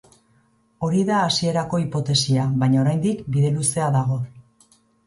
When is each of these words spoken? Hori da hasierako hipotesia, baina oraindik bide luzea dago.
Hori 0.87 1.03
da 1.09 1.19
hasierako 1.25 1.81
hipotesia, 1.83 2.49
baina 2.65 2.83
oraindik 2.87 3.25
bide 3.37 3.57
luzea 3.61 3.97
dago. 4.01 4.23